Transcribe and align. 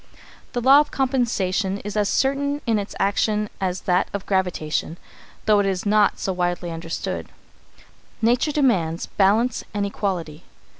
The 0.53 0.61
law 0.61 0.79
of 0.79 0.89
compensation 0.89 1.77
is 1.81 1.95
as 1.95 2.09
certain 2.09 2.59
in 2.65 2.79
its 2.79 2.95
action 2.99 3.51
as 3.61 3.81
that 3.81 4.07
of 4.13 4.25
gravitation, 4.25 4.97
though 5.45 5.59
it 5.59 5.67
is 5.67 5.85
not 5.85 6.17
so 6.17 6.33
widely 6.33 6.71
understood. 6.71 7.29
Nature 8.19 8.51
demands 8.51 9.05
balance 9.05 9.63
and 9.75 9.85
equality. 9.85 10.41